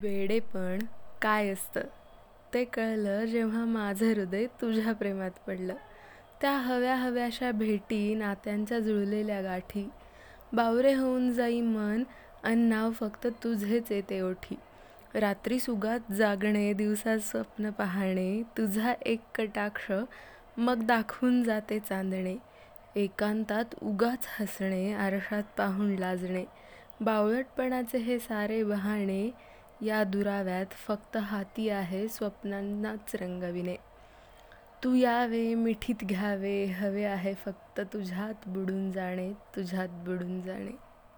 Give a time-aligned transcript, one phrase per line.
[0.00, 0.78] वेडेपण
[1.22, 1.80] काय असतं?
[2.54, 5.74] ते कळलं जेव्हा माझं हृदय तुझ्या प्रेमात पडलं.
[6.40, 9.88] त्या हव्या हव्याशा भेटी नात्यांच्या जुळलेल्या गाठी.
[10.52, 12.02] बावरे होऊन जाई मन
[12.44, 14.56] अन नाव फक्त तुझेच येते ओठी.
[15.14, 19.90] रात्री सुगात जागणे दिवसात स्वप्न पाहणे तुझा एक कटाक्ष
[20.56, 22.36] मग दाखवून जाते चांदणे.
[22.96, 26.44] एकांतात उगाच हसणे आरशात पाहून लाजणे.
[27.00, 29.30] बावळटपणाचे हे सारे बहाणे
[29.82, 33.76] या दुराव्यात फक्त हाती आहे स्वप्नांनाच रंगविणे.
[34.84, 40.89] तू यावे मिठीत घ्यावे हवे आहे फक्त तुझ्यात बुडून जाणे तुझ्यात बुडून जाणे.